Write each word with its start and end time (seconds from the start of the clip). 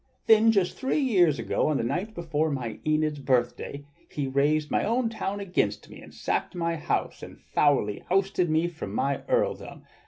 Then, 0.25 0.51
just 0.51 0.75
three 0.75 0.97
years 0.99 1.37
ago 1.37 1.67
on 1.67 1.77
the 1.77 1.83
night 1.83 2.15
before 2.15 2.49
my 2.49 2.79
Enid's 2.83 3.19
birthday, 3.19 3.85
he 4.09 4.25
raised 4.25 4.71
my 4.71 4.83
own 4.83 5.09
town 5.09 5.39
against 5.39 5.87
ne, 5.91 6.01
and 6.01 6.11
sacked 6.11 6.55
my 6.55 6.75
house, 6.75 7.21
and 7.21 7.39
foully 7.39 8.01
ousted 8.09 8.49
me 8.49 8.67
from 8.67 8.95
my 8.95 9.21
earldom. 9.27 9.83